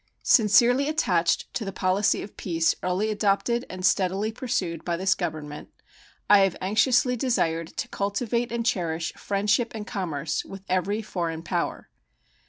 Sincerely 0.23 0.89
attached 0.89 1.53
to 1.53 1.63
the 1.63 1.71
policy 1.71 2.23
of 2.23 2.35
peace 2.35 2.73
early 2.81 3.11
adopted 3.11 3.67
and 3.69 3.85
steadily 3.85 4.31
pursued 4.31 4.83
by 4.83 4.97
this 4.97 5.13
Government, 5.13 5.69
I 6.27 6.39
have 6.39 6.57
anxiously 6.59 7.15
desired 7.15 7.77
to 7.77 7.87
cultivate 7.87 8.51
and 8.51 8.65
cherish 8.65 9.13
friendship 9.13 9.75
and 9.75 9.85
commerce 9.85 10.43
with 10.43 10.63
every 10.67 11.03
foreign 11.03 11.43
power. 11.43 11.87